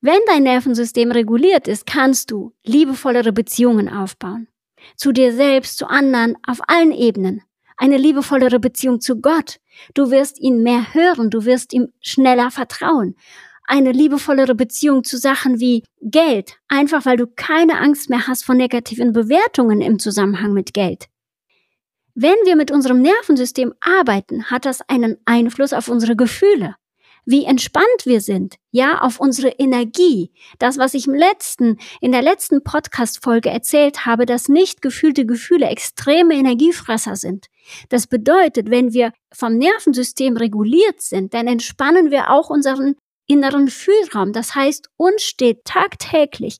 Wenn 0.00 0.20
dein 0.26 0.42
Nervensystem 0.42 1.12
reguliert 1.12 1.68
ist, 1.68 1.86
kannst 1.86 2.30
du 2.30 2.52
liebevollere 2.64 3.32
Beziehungen 3.32 3.88
aufbauen. 3.88 4.48
Zu 4.96 5.12
dir 5.12 5.32
selbst, 5.32 5.78
zu 5.78 5.86
anderen, 5.86 6.36
auf 6.46 6.58
allen 6.66 6.90
Ebenen. 6.90 7.42
Eine 7.76 7.98
liebevollere 7.98 8.58
Beziehung 8.58 9.00
zu 9.00 9.20
Gott. 9.20 9.60
Du 9.94 10.10
wirst 10.10 10.40
ihn 10.40 10.62
mehr 10.62 10.92
hören, 10.92 11.30
du 11.30 11.44
wirst 11.44 11.72
ihm 11.72 11.92
schneller 12.00 12.50
vertrauen. 12.50 13.16
Eine 13.72 13.92
liebevollere 13.92 14.54
Beziehung 14.54 15.02
zu 15.02 15.16
Sachen 15.16 15.58
wie 15.58 15.82
Geld, 16.02 16.58
einfach 16.68 17.06
weil 17.06 17.16
du 17.16 17.26
keine 17.26 17.78
Angst 17.78 18.10
mehr 18.10 18.26
hast 18.26 18.44
vor 18.44 18.54
negativen 18.54 19.14
Bewertungen 19.14 19.80
im 19.80 19.98
Zusammenhang 19.98 20.52
mit 20.52 20.74
Geld. 20.74 21.06
Wenn 22.14 22.36
wir 22.44 22.54
mit 22.54 22.70
unserem 22.70 23.00
Nervensystem 23.00 23.72
arbeiten, 23.80 24.50
hat 24.50 24.66
das 24.66 24.82
einen 24.90 25.16
Einfluss 25.24 25.72
auf 25.72 25.88
unsere 25.88 26.16
Gefühle. 26.16 26.76
Wie 27.24 27.46
entspannt 27.46 28.04
wir 28.04 28.20
sind, 28.20 28.56
ja, 28.72 29.00
auf 29.00 29.20
unsere 29.20 29.48
Energie. 29.48 30.32
Das, 30.58 30.76
was 30.76 30.92
ich 30.92 31.06
im 31.06 31.14
letzten, 31.14 31.78
in 32.02 32.12
der 32.12 32.20
letzten 32.20 32.62
Podcast-Folge 32.62 33.48
erzählt 33.48 34.04
habe, 34.04 34.26
dass 34.26 34.50
nicht 34.50 34.82
gefühlte 34.82 35.24
Gefühle 35.24 35.68
extreme 35.68 36.34
Energiefresser 36.34 37.16
sind. 37.16 37.46
Das 37.88 38.06
bedeutet, 38.06 38.68
wenn 38.68 38.92
wir 38.92 39.14
vom 39.32 39.56
Nervensystem 39.56 40.36
reguliert 40.36 41.00
sind, 41.00 41.32
dann 41.32 41.46
entspannen 41.46 42.10
wir 42.10 42.28
auch 42.30 42.50
unseren 42.50 42.96
inneren 43.32 43.68
Fühlraum. 43.68 44.32
Das 44.32 44.54
heißt, 44.54 44.90
uns 44.96 45.22
steht 45.22 45.64
tagtäglich 45.64 46.58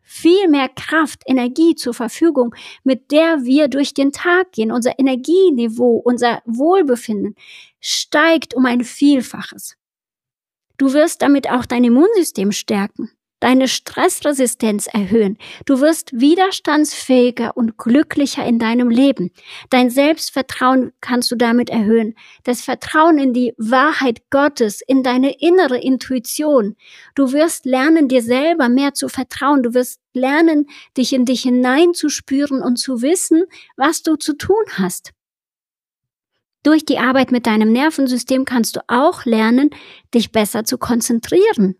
viel 0.00 0.48
mehr 0.48 0.68
Kraft, 0.68 1.22
Energie 1.26 1.74
zur 1.74 1.92
Verfügung, 1.92 2.54
mit 2.84 3.10
der 3.10 3.44
wir 3.44 3.68
durch 3.68 3.92
den 3.92 4.12
Tag 4.12 4.52
gehen. 4.52 4.72
Unser 4.72 4.98
Energieniveau, 4.98 5.96
unser 5.96 6.42
Wohlbefinden 6.46 7.34
steigt 7.80 8.54
um 8.54 8.66
ein 8.66 8.84
Vielfaches. 8.84 9.76
Du 10.78 10.92
wirst 10.92 11.22
damit 11.22 11.50
auch 11.50 11.66
dein 11.66 11.84
Immunsystem 11.84 12.52
stärken 12.52 13.10
deine 13.40 13.68
Stressresistenz 13.68 14.86
erhöhen. 14.86 15.36
Du 15.66 15.80
wirst 15.80 16.12
widerstandsfähiger 16.12 17.56
und 17.56 17.76
glücklicher 17.76 18.44
in 18.44 18.58
deinem 18.58 18.88
Leben. 18.88 19.30
Dein 19.70 19.90
Selbstvertrauen 19.90 20.92
kannst 21.00 21.30
du 21.30 21.36
damit 21.36 21.68
erhöhen. 21.68 22.14
Das 22.44 22.62
Vertrauen 22.62 23.18
in 23.18 23.32
die 23.32 23.54
Wahrheit 23.58 24.30
Gottes, 24.30 24.80
in 24.80 25.02
deine 25.02 25.38
innere 25.40 25.78
Intuition. 25.78 26.76
Du 27.14 27.32
wirst 27.32 27.66
lernen, 27.66 28.08
dir 28.08 28.22
selber 28.22 28.68
mehr 28.68 28.94
zu 28.94 29.08
vertrauen. 29.08 29.62
Du 29.62 29.74
wirst 29.74 30.00
lernen, 30.12 30.66
dich 30.96 31.12
in 31.12 31.26
dich 31.26 31.42
hineinzuspüren 31.42 32.62
und 32.62 32.76
zu 32.76 33.02
wissen, 33.02 33.44
was 33.76 34.02
du 34.02 34.16
zu 34.16 34.34
tun 34.34 34.64
hast. 34.72 35.12
Durch 36.62 36.84
die 36.84 36.98
Arbeit 36.98 37.30
mit 37.30 37.46
deinem 37.46 37.70
Nervensystem 37.70 38.44
kannst 38.44 38.74
du 38.74 38.80
auch 38.88 39.24
lernen, 39.24 39.70
dich 40.12 40.32
besser 40.32 40.64
zu 40.64 40.78
konzentrieren 40.78 41.76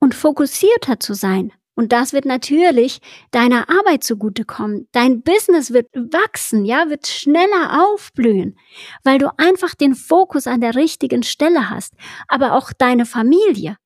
und 0.00 0.14
fokussierter 0.14 0.98
zu 0.98 1.14
sein. 1.14 1.52
Und 1.76 1.92
das 1.92 2.12
wird 2.12 2.26
natürlich 2.26 3.00
deiner 3.30 3.70
Arbeit 3.70 4.04
zugutekommen. 4.04 4.88
Dein 4.92 5.22
Business 5.22 5.72
wird 5.72 5.86
wachsen, 5.94 6.64
ja, 6.64 6.90
wird 6.90 7.06
schneller 7.06 7.84
aufblühen, 7.84 8.58
weil 9.02 9.18
du 9.18 9.32
einfach 9.38 9.74
den 9.74 9.94
Fokus 9.94 10.46
an 10.46 10.60
der 10.60 10.74
richtigen 10.74 11.22
Stelle 11.22 11.70
hast. 11.70 11.94
Aber 12.28 12.52
auch 12.52 12.72
deine 12.76 13.06
Familie 13.06 13.76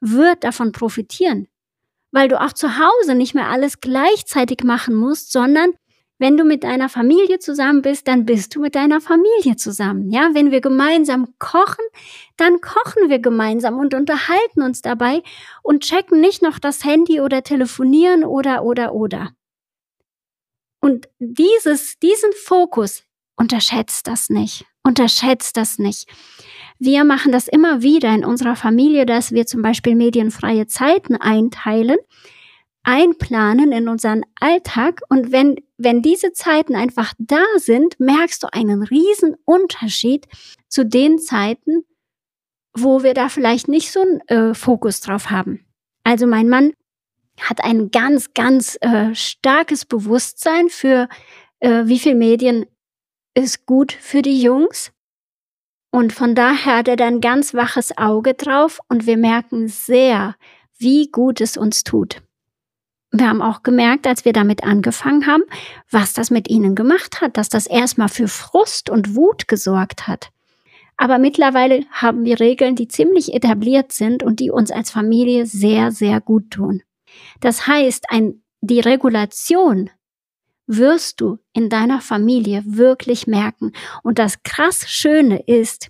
wird 0.00 0.44
davon 0.44 0.70
profitieren, 0.72 1.48
weil 2.12 2.28
du 2.28 2.40
auch 2.40 2.52
zu 2.52 2.78
Hause 2.78 3.14
nicht 3.14 3.34
mehr 3.34 3.48
alles 3.48 3.80
gleichzeitig 3.80 4.62
machen 4.62 4.94
musst, 4.94 5.32
sondern 5.32 5.72
wenn 6.24 6.38
du 6.38 6.44
mit 6.44 6.64
deiner 6.64 6.88
Familie 6.88 7.38
zusammen 7.38 7.82
bist, 7.82 8.08
dann 8.08 8.24
bist 8.24 8.56
du 8.56 8.60
mit 8.60 8.74
deiner 8.74 9.02
Familie 9.02 9.56
zusammen. 9.56 10.10
Ja, 10.10 10.30
wenn 10.32 10.50
wir 10.50 10.62
gemeinsam 10.62 11.34
kochen, 11.38 11.84
dann 12.38 12.62
kochen 12.62 13.10
wir 13.10 13.18
gemeinsam 13.18 13.78
und 13.78 13.92
unterhalten 13.92 14.62
uns 14.62 14.80
dabei 14.80 15.22
und 15.62 15.82
checken 15.82 16.22
nicht 16.22 16.40
noch 16.40 16.58
das 16.58 16.82
Handy 16.82 17.20
oder 17.20 17.42
telefonieren 17.42 18.24
oder, 18.24 18.64
oder, 18.64 18.94
oder. 18.94 19.32
Und 20.80 21.10
dieses, 21.18 21.98
diesen 21.98 22.32
Fokus, 22.32 23.02
unterschätzt 23.36 24.06
das 24.06 24.30
nicht. 24.30 24.64
Unterschätzt 24.82 25.58
das 25.58 25.78
nicht. 25.78 26.08
Wir 26.78 27.04
machen 27.04 27.32
das 27.32 27.48
immer 27.48 27.82
wieder 27.82 28.14
in 28.14 28.24
unserer 28.24 28.56
Familie, 28.56 29.04
dass 29.04 29.32
wir 29.32 29.44
zum 29.44 29.60
Beispiel 29.60 29.94
medienfreie 29.94 30.66
Zeiten 30.66 31.16
einteilen 31.16 31.98
einplanen 32.84 33.72
in 33.72 33.88
unseren 33.88 34.22
Alltag 34.38 35.00
und 35.08 35.32
wenn, 35.32 35.56
wenn 35.78 36.02
diese 36.02 36.32
Zeiten 36.32 36.76
einfach 36.76 37.14
da 37.18 37.42
sind, 37.56 37.98
merkst 37.98 38.42
du 38.42 38.52
einen 38.52 38.82
riesen 38.82 39.34
Unterschied 39.44 40.28
zu 40.68 40.84
den 40.84 41.18
Zeiten, 41.18 41.84
wo 42.76 43.02
wir 43.02 43.14
da 43.14 43.28
vielleicht 43.28 43.68
nicht 43.68 43.90
so 43.90 44.00
einen 44.00 44.20
äh, 44.28 44.54
Fokus 44.54 45.00
drauf 45.00 45.30
haben. 45.30 45.64
Also 46.04 46.26
mein 46.26 46.48
Mann 46.48 46.72
hat 47.40 47.64
ein 47.64 47.90
ganz, 47.90 48.34
ganz 48.34 48.76
äh, 48.80 49.14
starkes 49.14 49.84
Bewusstsein 49.84 50.68
für, 50.68 51.08
äh, 51.60 51.86
wie 51.86 51.98
viel 51.98 52.14
Medien 52.14 52.66
ist 53.34 53.66
gut 53.66 53.92
für 53.92 54.22
die 54.22 54.40
Jungs. 54.40 54.92
Und 55.90 56.12
von 56.12 56.34
daher 56.34 56.78
hat 56.78 56.88
er 56.88 56.96
dann 56.96 57.20
ganz 57.20 57.54
waches 57.54 57.96
Auge 57.96 58.34
drauf 58.34 58.80
und 58.88 59.06
wir 59.06 59.16
merken 59.16 59.68
sehr, 59.68 60.34
wie 60.76 61.08
gut 61.10 61.40
es 61.40 61.56
uns 61.56 61.84
tut 61.84 62.23
wir 63.16 63.28
haben 63.28 63.42
auch 63.42 63.62
gemerkt, 63.62 64.08
als 64.08 64.24
wir 64.24 64.32
damit 64.32 64.64
angefangen 64.64 65.26
haben, 65.28 65.44
was 65.88 66.14
das 66.14 66.30
mit 66.30 66.50
ihnen 66.50 66.74
gemacht 66.74 67.20
hat, 67.20 67.36
dass 67.36 67.48
das 67.48 67.66
erstmal 67.66 68.08
für 68.08 68.26
Frust 68.26 68.90
und 68.90 69.14
Wut 69.14 69.46
gesorgt 69.46 70.08
hat. 70.08 70.30
Aber 70.96 71.18
mittlerweile 71.18 71.84
haben 71.92 72.24
wir 72.24 72.40
Regeln, 72.40 72.74
die 72.74 72.88
ziemlich 72.88 73.32
etabliert 73.32 73.92
sind 73.92 74.24
und 74.24 74.40
die 74.40 74.50
uns 74.50 74.72
als 74.72 74.90
Familie 74.90 75.46
sehr, 75.46 75.92
sehr 75.92 76.20
gut 76.20 76.50
tun. 76.50 76.82
Das 77.40 77.68
heißt, 77.68 78.06
ein, 78.08 78.42
die 78.60 78.80
Regulation 78.80 79.90
wirst 80.66 81.20
du 81.20 81.38
in 81.52 81.68
deiner 81.68 82.00
Familie 82.00 82.64
wirklich 82.66 83.28
merken. 83.28 83.72
Und 84.02 84.18
das 84.18 84.42
krass 84.42 84.88
Schöne 84.88 85.40
ist, 85.46 85.88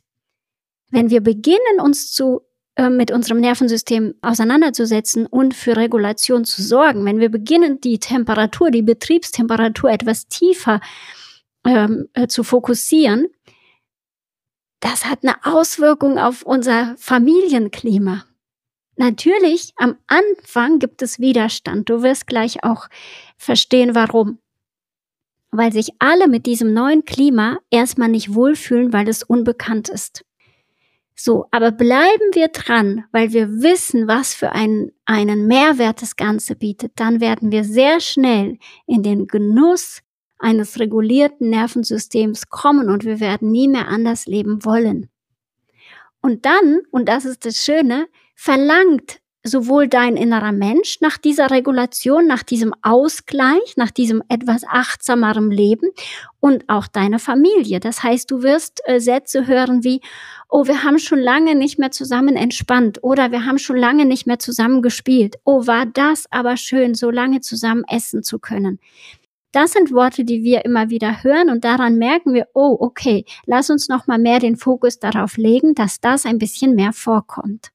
wenn 0.91 1.09
wir 1.09 1.23
beginnen, 1.23 1.81
uns 1.81 2.13
zu 2.13 2.43
mit 2.91 3.11
unserem 3.13 3.41
Nervensystem 3.41 4.15
auseinanderzusetzen 4.23 5.27
und 5.27 5.55
für 5.55 5.77
Regulation 5.77 6.45
zu 6.45 6.63
sorgen. 6.63 7.05
Wenn 7.05 7.21
wir 7.21 7.31
beginnen, 7.31 7.81
die 7.81 7.99
Temperatur, 7.99 8.71
die 8.71 8.83
Betriebstemperatur 8.83 9.91
etwas 9.91 10.27
tiefer 10.29 10.81
ähm, 11.65 12.09
äh, 12.15 12.27
zu 12.27 12.45
fokussieren, 12.45 13.29
das 14.81 15.07
hat 15.07 15.21
eine 15.23 15.37
Auswirkung 15.45 16.19
auf 16.19 16.43
unser 16.43 16.95
Familienklima. 16.99 18.25
Natürlich, 18.97 19.73
am 19.77 19.97
Anfang 20.07 20.79
gibt 20.79 21.03
es 21.03 21.19
Widerstand. 21.19 21.89
Du 21.89 22.03
wirst 22.03 22.27
gleich 22.27 22.65
auch 22.65 22.89
verstehen, 23.37 23.95
warum. 23.95 24.39
weil 25.51 25.73
sich 25.73 25.91
alle 26.01 26.29
mit 26.29 26.47
diesem 26.47 26.75
neuen 26.75 27.05
Klima 27.05 27.59
erstmal 27.71 28.09
nicht 28.09 28.35
wohlfühlen, 28.35 28.93
weil 28.93 29.09
es 29.09 29.23
unbekannt 29.23 29.89
ist. 29.89 30.25
So, 31.17 31.47
aber 31.53 31.71
bleiben 31.71 32.31
wir 32.33 32.49
dran, 32.49 33.05
weil 33.13 33.33
wir 33.33 33.49
wissen, 33.63 34.09
was 34.09 34.35
für 34.35 34.51
einen, 34.51 34.91
einen 35.05 35.47
Mehrwert 35.47 36.03
das 36.03 36.17
Ganze 36.17 36.57
bietet, 36.57 36.93
dann 36.97 37.21
werden 37.21 37.53
wir 37.53 37.63
sehr 37.63 38.01
schnell 38.01 38.59
in 38.87 39.03
den 39.03 39.29
Genuss 39.29 40.01
eines 40.39 40.81
regulierten 40.81 41.51
Nervensystems 41.51 42.49
kommen 42.49 42.91
und 42.91 43.05
wir 43.05 43.21
werden 43.21 43.53
nie 43.53 43.69
mehr 43.69 43.89
anders 43.89 44.27
leben 44.27 44.65
wollen. 44.65 45.09
Und 46.21 46.47
dann, 46.47 46.81
und 46.91 47.09
das 47.09 47.25
ist 47.25 47.45
das 47.45 47.59
Schöne, 47.59 48.09
verlangt 48.35 49.21
sowohl 49.47 49.89
dein 49.89 50.17
innerer 50.17 50.53
Mensch 50.53 51.01
nach 51.03 51.19
dieser 51.19 51.51
Regulation, 51.51 52.27
nach 52.27 52.43
diesem 52.43 52.75
Ausgleich, 52.81 53.77
nach 53.77 53.91
diesem 53.91 54.23
etwas 54.29 54.65
achtsameren 54.67 55.51
Leben 55.51 55.91
und 56.41 56.65
auch 56.69 56.87
deine 56.87 57.19
Familie. 57.19 57.79
Das 57.79 58.03
heißt, 58.03 58.31
du 58.31 58.43
wirst 58.43 58.81
äh, 58.87 59.01
Sätze 59.01 59.47
hören 59.47 59.85
wie, 59.85 60.01
oh, 60.49 60.67
wir 60.67 60.83
haben 60.83 60.99
schon 60.99 61.19
lange 61.19 61.55
nicht 61.55 61.79
mehr 61.79 61.91
zusammen 61.91 62.37
entspannt 62.37 63.03
oder 63.03 63.33
wir 63.33 63.45
haben 63.45 63.59
schon 63.59 63.77
lange 63.77 64.07
nicht 64.07 64.27
mehr 64.27 64.39
zusammen 64.39 64.81
gespielt. 64.81 65.37
Oh, 65.45 65.67
war 65.67 65.85
das 65.85 66.25
aber 66.31 66.57
schön, 66.57 66.95
so 66.95 67.11
lange 67.11 67.41
zusammen 67.41 67.85
essen 67.87 68.23
zu 68.23 68.39
können. 68.39 68.81
Das 69.53 69.73
sind 69.73 69.93
Worte, 69.93 70.25
die 70.25 70.43
wir 70.43 70.65
immer 70.65 70.89
wieder 70.89 71.23
hören 71.23 71.51
und 71.51 71.65
daran 71.65 71.97
merken 71.97 72.33
wir, 72.33 72.49
oh, 72.55 72.77
okay, 72.81 73.25
lass 73.45 73.69
uns 73.69 73.89
noch 73.89 74.07
mal 74.07 74.19
mehr 74.19 74.41
den 74.41 74.57
Fokus 74.57 74.99
darauf 74.99 75.37
legen, 75.37 75.75
dass 75.75 76.01
das 76.01 76.25
ein 76.25 76.39
bisschen 76.39 76.75
mehr 76.75 76.93
vorkommt. 76.93 77.74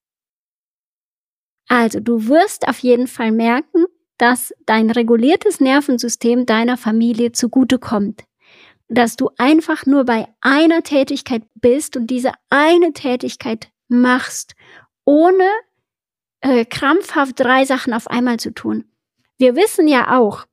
Also 1.69 1.99
du 1.99 2.27
wirst 2.27 2.67
auf 2.67 2.79
jeden 2.79 3.07
Fall 3.07 3.31
merken, 3.31 3.85
dass 4.17 4.53
dein 4.65 4.91
reguliertes 4.91 5.61
Nervensystem 5.61 6.45
deiner 6.45 6.75
Familie 6.75 7.31
zugutekommt. 7.31 8.25
Dass 8.89 9.15
du 9.15 9.29
einfach 9.37 9.85
nur 9.85 10.03
bei 10.03 10.27
einer 10.41 10.81
Tätigkeit 10.83 11.43
bist 11.55 11.95
und 11.95 12.07
diese 12.07 12.31
eine 12.49 12.91
Tätigkeit 12.91 13.69
machst, 13.87 14.55
ohne 15.05 15.47
äh, 16.41 16.65
krampfhaft 16.65 17.39
drei 17.39 17.65
Sachen 17.65 17.93
auf 17.93 18.07
einmal 18.07 18.39
zu 18.39 18.51
tun. 18.53 18.85
Wir 19.37 19.55
wissen 19.55 19.87
ja 19.87 20.17
auch, 20.17 20.45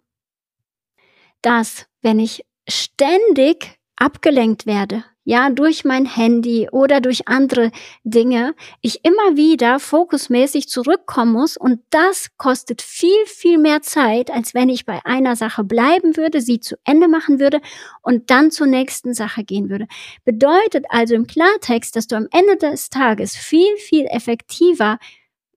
dass 1.40 1.86
wenn 2.02 2.20
ich 2.20 2.44
ständig 2.68 3.78
abgelenkt 3.96 4.66
werde, 4.66 5.04
ja, 5.26 5.50
durch 5.50 5.84
mein 5.84 6.06
Handy 6.06 6.68
oder 6.70 7.00
durch 7.00 7.26
andere 7.26 7.72
Dinge, 8.04 8.54
ich 8.80 9.04
immer 9.04 9.36
wieder 9.36 9.80
fokusmäßig 9.80 10.68
zurückkommen 10.68 11.32
muss 11.32 11.56
und 11.56 11.80
das 11.90 12.28
kostet 12.36 12.80
viel, 12.80 13.26
viel 13.26 13.58
mehr 13.58 13.82
Zeit, 13.82 14.30
als 14.30 14.54
wenn 14.54 14.68
ich 14.68 14.86
bei 14.86 15.00
einer 15.04 15.34
Sache 15.34 15.64
bleiben 15.64 16.16
würde, 16.16 16.40
sie 16.40 16.60
zu 16.60 16.76
Ende 16.84 17.08
machen 17.08 17.40
würde 17.40 17.60
und 18.02 18.30
dann 18.30 18.52
zur 18.52 18.68
nächsten 18.68 19.14
Sache 19.14 19.42
gehen 19.42 19.68
würde. 19.68 19.88
Bedeutet 20.24 20.86
also 20.90 21.16
im 21.16 21.26
Klartext, 21.26 21.96
dass 21.96 22.06
du 22.06 22.14
am 22.14 22.28
Ende 22.30 22.56
des 22.56 22.88
Tages 22.88 23.34
viel, 23.34 23.76
viel 23.78 24.06
effektiver 24.06 25.00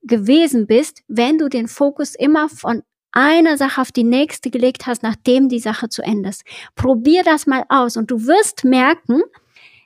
gewesen 0.02 0.66
bist, 0.66 1.04
wenn 1.08 1.38
du 1.38 1.48
den 1.48 1.68
Fokus 1.68 2.16
immer 2.16 2.50
von 2.50 2.82
einer 3.12 3.56
Sache 3.58 3.82
auf 3.82 3.92
die 3.92 4.04
nächste 4.04 4.50
gelegt 4.50 4.88
hast, 4.88 5.04
nachdem 5.04 5.48
die 5.48 5.60
Sache 5.60 5.90
zu 5.90 6.02
Ende 6.02 6.30
ist. 6.30 6.44
Probier 6.76 7.22
das 7.24 7.46
mal 7.46 7.66
aus 7.70 7.98
und 7.98 8.10
du 8.10 8.26
wirst 8.26 8.64
merken, 8.64 9.22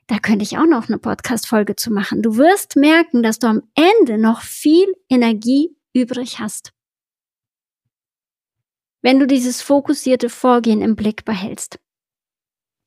da 0.08 0.20
könnte 0.20 0.44
ich 0.44 0.58
auch 0.58 0.66
noch 0.66 0.90
eine 0.90 0.98
Podcast-Folge 0.98 1.76
zu 1.76 1.92
machen. 1.92 2.22
Du 2.22 2.38
wirst 2.38 2.76
merken, 2.76 3.24
dass 3.24 3.40
du 3.40 3.48
am 3.48 3.64
Ende 3.76 4.18
noch 4.18 4.42
viel 4.42 4.94
Energie 5.10 5.76
übrig 5.94 6.40
hast. 6.40 6.74
Wenn 9.02 9.20
du 9.20 9.28
dieses 9.28 9.62
fokussierte 9.62 10.30
Vorgehen 10.30 10.82
im 10.82 10.96
Blick 10.96 11.26
behältst. 11.26 11.80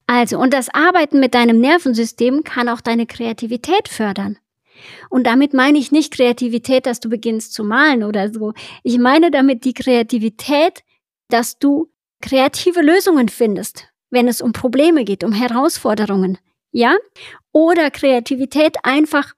Also, 0.06 0.38
und 0.38 0.52
das 0.52 0.68
Arbeiten 0.72 1.20
mit 1.20 1.34
deinem 1.34 1.60
Nervensystem 1.60 2.44
kann 2.44 2.68
auch 2.68 2.80
deine 2.80 3.06
Kreativität 3.06 3.88
fördern. 3.88 4.38
Und 5.10 5.26
damit 5.26 5.52
meine 5.54 5.78
ich 5.78 5.90
nicht 5.90 6.12
Kreativität, 6.12 6.86
dass 6.86 7.00
du 7.00 7.08
beginnst 7.08 7.54
zu 7.54 7.64
malen 7.64 8.04
oder 8.04 8.32
so. 8.32 8.52
Ich 8.82 8.98
meine 8.98 9.30
damit 9.30 9.64
die 9.64 9.74
Kreativität, 9.74 10.84
dass 11.28 11.58
du 11.58 11.90
kreative 12.20 12.82
Lösungen 12.82 13.28
findest, 13.28 13.88
wenn 14.10 14.28
es 14.28 14.40
um 14.40 14.52
Probleme 14.52 15.04
geht, 15.04 15.24
um 15.24 15.32
Herausforderungen 15.32 16.38
ja? 16.76 16.96
Oder 17.52 17.90
Kreativität 17.90 18.76
einfach, 18.82 19.32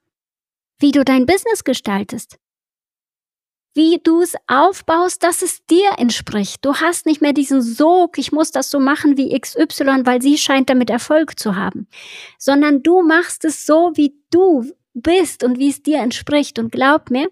wie 0.77 0.91
du 0.91 1.05
dein 1.05 1.25
Business 1.25 1.63
gestaltest. 1.63 2.37
Wie 3.73 3.99
du 4.03 4.21
es 4.21 4.35
aufbaust, 4.47 5.23
dass 5.23 5.41
es 5.41 5.65
dir 5.65 5.91
entspricht. 5.97 6.65
Du 6.65 6.75
hast 6.75 7.05
nicht 7.05 7.21
mehr 7.21 7.31
diesen 7.31 7.61
Sog, 7.61 8.17
ich 8.17 8.33
muss 8.33 8.51
das 8.51 8.69
so 8.69 8.79
machen 8.79 9.15
wie 9.15 9.39
XY, 9.39 10.05
weil 10.05 10.21
sie 10.21 10.37
scheint 10.37 10.69
damit 10.69 10.89
Erfolg 10.89 11.39
zu 11.39 11.55
haben. 11.55 11.87
Sondern 12.37 12.83
du 12.83 13.03
machst 13.03 13.45
es 13.45 13.65
so, 13.65 13.91
wie 13.95 14.15
du 14.31 14.69
bist 14.93 15.43
und 15.43 15.59
wie 15.59 15.69
es 15.69 15.81
dir 15.81 15.99
entspricht. 15.99 16.59
Und 16.59 16.73
glaub 16.73 17.09
mir, 17.09 17.29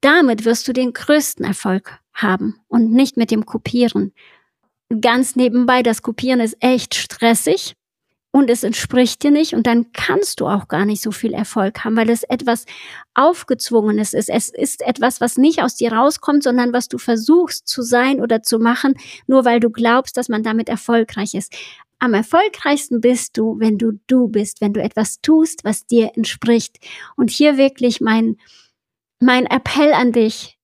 damit 0.00 0.44
wirst 0.46 0.66
du 0.66 0.72
den 0.72 0.92
größten 0.92 1.44
Erfolg 1.44 2.00
haben 2.12 2.60
und 2.66 2.90
nicht 2.90 3.16
mit 3.16 3.30
dem 3.30 3.46
Kopieren. 3.46 4.12
Ganz 5.00 5.36
nebenbei, 5.36 5.84
das 5.84 6.02
Kopieren 6.02 6.40
ist 6.40 6.56
echt 6.60 6.96
stressig 6.96 7.76
und 8.38 8.50
es 8.50 8.62
entspricht 8.62 9.22
dir 9.22 9.30
nicht 9.30 9.54
und 9.54 9.66
dann 9.66 9.92
kannst 9.92 10.40
du 10.40 10.46
auch 10.46 10.68
gar 10.68 10.84
nicht 10.84 11.02
so 11.02 11.10
viel 11.10 11.34
Erfolg 11.34 11.84
haben, 11.84 11.96
weil 11.96 12.08
es 12.08 12.22
etwas 12.22 12.64
aufgezwungenes 13.14 14.14
ist. 14.14 14.28
Es 14.28 14.48
ist 14.48 14.82
etwas, 14.82 15.20
was 15.20 15.36
nicht 15.36 15.62
aus 15.62 15.74
dir 15.74 15.92
rauskommt, 15.92 16.42
sondern 16.42 16.72
was 16.72 16.88
du 16.88 16.98
versuchst 16.98 17.66
zu 17.66 17.82
sein 17.82 18.20
oder 18.20 18.42
zu 18.42 18.58
machen, 18.58 18.94
nur 19.26 19.44
weil 19.44 19.60
du 19.60 19.70
glaubst, 19.70 20.16
dass 20.16 20.28
man 20.28 20.42
damit 20.42 20.68
erfolgreich 20.68 21.34
ist. 21.34 21.54
Am 21.98 22.14
erfolgreichsten 22.14 23.00
bist 23.00 23.36
du, 23.36 23.58
wenn 23.58 23.76
du 23.76 23.98
du 24.06 24.28
bist, 24.28 24.60
wenn 24.60 24.72
du 24.72 24.80
etwas 24.80 25.20
tust, 25.20 25.64
was 25.64 25.84
dir 25.84 26.12
entspricht. 26.14 26.78
Und 27.16 27.30
hier 27.30 27.56
wirklich 27.56 28.00
mein, 28.00 28.36
mein 29.18 29.46
Appell 29.46 29.92
an 29.92 30.12
dich, 30.12 30.58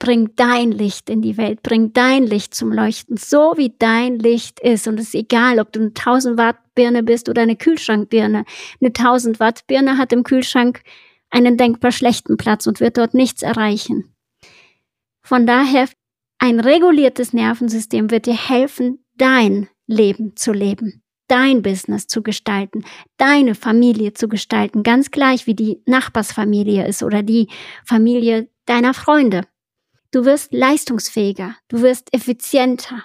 Bring 0.00 0.36
dein 0.36 0.70
Licht 0.70 1.10
in 1.10 1.22
die 1.22 1.36
Welt, 1.36 1.62
bring 1.64 1.92
dein 1.92 2.24
Licht 2.24 2.54
zum 2.54 2.72
Leuchten, 2.72 3.16
so 3.16 3.54
wie 3.56 3.74
dein 3.76 4.16
Licht 4.20 4.60
ist. 4.60 4.86
Und 4.86 5.00
es 5.00 5.08
ist 5.08 5.14
egal, 5.16 5.58
ob 5.58 5.72
du 5.72 5.80
eine 5.80 5.88
1000 5.88 6.38
Watt 6.38 6.56
Birne 6.78 7.02
bist 7.02 7.28
oder 7.28 7.42
eine 7.42 7.56
Kühlschrankbirne. 7.56 8.44
Eine 8.80 8.88
1000 8.88 9.40
Watt 9.40 9.66
Birne 9.66 9.98
hat 9.98 10.12
im 10.12 10.22
Kühlschrank 10.22 10.82
einen 11.28 11.56
denkbar 11.56 11.90
schlechten 11.90 12.36
Platz 12.36 12.68
und 12.68 12.78
wird 12.78 12.98
dort 12.98 13.14
nichts 13.14 13.42
erreichen. 13.42 14.14
Von 15.20 15.44
daher, 15.44 15.88
ein 16.38 16.60
reguliertes 16.60 17.32
Nervensystem 17.32 18.12
wird 18.12 18.26
dir 18.26 18.36
helfen, 18.36 19.04
dein 19.16 19.68
Leben 19.88 20.36
zu 20.36 20.52
leben, 20.52 21.02
dein 21.26 21.62
Business 21.62 22.06
zu 22.06 22.22
gestalten, 22.22 22.84
deine 23.16 23.56
Familie 23.56 24.12
zu 24.12 24.28
gestalten, 24.28 24.84
ganz 24.84 25.10
gleich 25.10 25.48
wie 25.48 25.56
die 25.56 25.82
Nachbarsfamilie 25.84 26.86
ist 26.86 27.02
oder 27.02 27.24
die 27.24 27.48
Familie 27.84 28.48
deiner 28.66 28.94
Freunde. 28.94 29.48
Du 30.12 30.24
wirst 30.24 30.52
leistungsfähiger, 30.54 31.56
du 31.66 31.82
wirst 31.82 32.14
effizienter. 32.14 33.04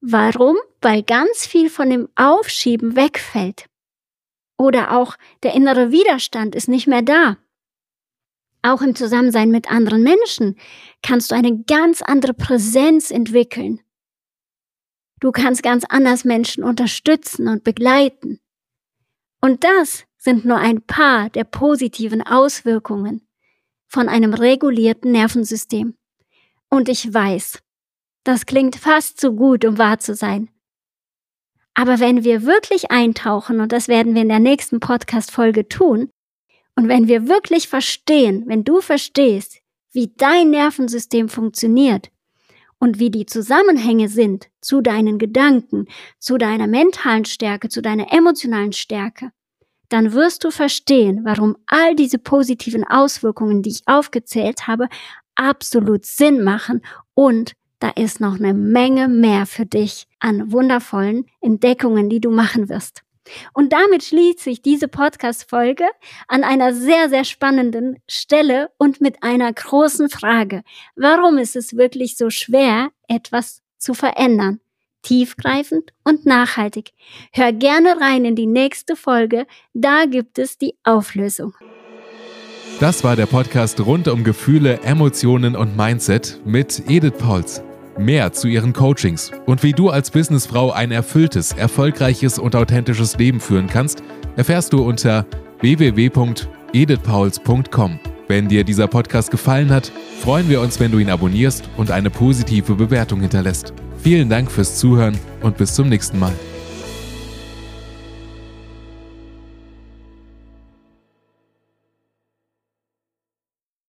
Warum? 0.00 0.56
Weil 0.80 1.02
ganz 1.02 1.46
viel 1.46 1.70
von 1.70 1.90
dem 1.90 2.08
Aufschieben 2.14 2.94
wegfällt. 2.94 3.66
Oder 4.56 4.96
auch 4.96 5.16
der 5.42 5.54
innere 5.54 5.90
Widerstand 5.90 6.54
ist 6.54 6.68
nicht 6.68 6.86
mehr 6.86 7.02
da. 7.02 7.36
Auch 8.62 8.82
im 8.82 8.94
Zusammensein 8.94 9.50
mit 9.50 9.70
anderen 9.70 10.02
Menschen 10.02 10.56
kannst 11.02 11.30
du 11.30 11.34
eine 11.34 11.62
ganz 11.64 12.02
andere 12.02 12.34
Präsenz 12.34 13.10
entwickeln. 13.10 13.80
Du 15.20 15.32
kannst 15.32 15.62
ganz 15.62 15.84
anders 15.88 16.24
Menschen 16.24 16.64
unterstützen 16.64 17.48
und 17.48 17.64
begleiten. 17.64 18.40
Und 19.40 19.64
das 19.64 20.04
sind 20.16 20.44
nur 20.44 20.58
ein 20.58 20.82
paar 20.82 21.30
der 21.30 21.44
positiven 21.44 22.22
Auswirkungen 22.22 23.26
von 23.86 24.08
einem 24.08 24.34
regulierten 24.34 25.12
Nervensystem. 25.12 25.96
Und 26.68 26.88
ich 26.88 27.12
weiß, 27.12 27.60
das 28.28 28.44
klingt 28.44 28.76
fast 28.76 29.18
zu 29.18 29.32
gut, 29.32 29.64
um 29.64 29.78
wahr 29.78 30.00
zu 30.00 30.14
sein. 30.14 30.50
Aber 31.72 31.98
wenn 31.98 32.24
wir 32.24 32.42
wirklich 32.42 32.90
eintauchen, 32.90 33.58
und 33.60 33.72
das 33.72 33.88
werden 33.88 34.14
wir 34.14 34.20
in 34.20 34.28
der 34.28 34.38
nächsten 34.38 34.80
Podcast-Folge 34.80 35.66
tun, 35.66 36.10
und 36.76 36.88
wenn 36.88 37.08
wir 37.08 37.26
wirklich 37.26 37.68
verstehen, 37.68 38.44
wenn 38.46 38.64
du 38.64 38.82
verstehst, 38.82 39.62
wie 39.92 40.12
dein 40.18 40.50
Nervensystem 40.50 41.30
funktioniert 41.30 42.10
und 42.78 42.98
wie 42.98 43.10
die 43.10 43.24
Zusammenhänge 43.24 44.10
sind 44.10 44.50
zu 44.60 44.82
deinen 44.82 45.18
Gedanken, 45.18 45.86
zu 46.18 46.36
deiner 46.36 46.66
mentalen 46.66 47.24
Stärke, 47.24 47.70
zu 47.70 47.80
deiner 47.80 48.12
emotionalen 48.12 48.74
Stärke, 48.74 49.30
dann 49.88 50.12
wirst 50.12 50.44
du 50.44 50.50
verstehen, 50.50 51.22
warum 51.24 51.56
all 51.66 51.96
diese 51.96 52.18
positiven 52.18 52.84
Auswirkungen, 52.84 53.62
die 53.62 53.70
ich 53.70 53.82
aufgezählt 53.86 54.66
habe, 54.66 54.90
absolut 55.34 56.04
Sinn 56.04 56.44
machen 56.44 56.82
und 57.14 57.54
da 57.78 57.90
ist 57.90 58.20
noch 58.20 58.36
eine 58.36 58.54
Menge 58.54 59.08
mehr 59.08 59.46
für 59.46 59.66
dich 59.66 60.06
an 60.20 60.52
wundervollen 60.52 61.26
Entdeckungen, 61.40 62.08
die 62.08 62.20
du 62.20 62.30
machen 62.30 62.68
wirst. 62.68 63.02
Und 63.52 63.72
damit 63.72 64.04
schließt 64.04 64.40
sich 64.40 64.62
diese 64.62 64.88
Podcast-Folge 64.88 65.84
an 66.28 66.44
einer 66.44 66.72
sehr, 66.72 67.08
sehr 67.08 67.24
spannenden 67.24 67.98
Stelle 68.08 68.70
und 68.78 69.00
mit 69.00 69.22
einer 69.22 69.52
großen 69.52 70.08
Frage. 70.08 70.62
Warum 70.96 71.38
ist 71.38 71.54
es 71.54 71.76
wirklich 71.76 72.16
so 72.16 72.30
schwer, 72.30 72.90
etwas 73.06 73.62
zu 73.78 73.94
verändern? 73.94 74.60
tiefgreifend 75.02 75.92
und 76.04 76.26
nachhaltig. 76.26 76.92
Hör 77.32 77.52
gerne 77.52 78.00
rein 78.00 78.24
in 78.24 78.34
die 78.34 78.46
nächste 78.46 78.96
Folge, 78.96 79.46
da 79.72 80.04
gibt 80.06 80.38
es 80.38 80.58
die 80.58 80.74
Auflösung. 80.82 81.54
Das 82.80 83.02
war 83.04 83.16
der 83.16 83.26
Podcast 83.26 83.80
rund 83.80 84.08
um 84.08 84.22
Gefühle, 84.22 84.80
Emotionen 84.82 85.56
und 85.56 85.76
Mindset 85.76 86.40
mit 86.44 86.82
Edith 86.88 87.18
Pauls. 87.18 87.62
Mehr 87.98 88.32
zu 88.32 88.46
ihren 88.46 88.72
Coachings 88.72 89.32
und 89.46 89.64
wie 89.64 89.72
du 89.72 89.90
als 89.90 90.12
Businessfrau 90.12 90.70
ein 90.70 90.92
erfülltes, 90.92 91.50
erfolgreiches 91.52 92.38
und 92.38 92.54
authentisches 92.54 93.18
Leben 93.18 93.40
führen 93.40 93.66
kannst, 93.66 94.04
erfährst 94.36 94.72
du 94.72 94.84
unter 94.84 95.26
www.edithpauls.com. 95.60 97.98
Wenn 98.28 98.46
dir 98.46 98.62
dieser 98.62 98.86
Podcast 98.86 99.32
gefallen 99.32 99.70
hat, 99.70 99.90
freuen 100.20 100.48
wir 100.48 100.60
uns, 100.60 100.78
wenn 100.78 100.92
du 100.92 100.98
ihn 100.98 101.10
abonnierst 101.10 101.68
und 101.76 101.90
eine 101.90 102.10
positive 102.10 102.76
Bewertung 102.76 103.20
hinterlässt. 103.20 103.72
Vielen 104.00 104.28
Dank 104.28 104.48
fürs 104.50 104.76
Zuhören 104.76 105.18
und 105.42 105.56
bis 105.56 105.74
zum 105.74 105.88
nächsten 105.88 106.20
Mal. 106.20 106.34